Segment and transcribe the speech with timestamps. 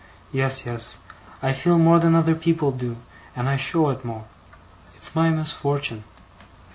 [0.31, 0.97] Yes, yes.
[1.43, 2.97] I feel more than other people do,
[3.35, 4.23] and I show it more.
[4.95, 6.01] It's my misfortun'.